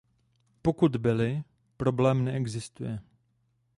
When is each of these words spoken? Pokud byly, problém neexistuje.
Pokud 0.61 0.95
byly, 0.97 1.43
problém 1.77 2.25
neexistuje. 2.25 2.99